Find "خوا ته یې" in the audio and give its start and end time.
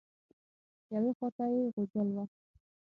1.17-1.63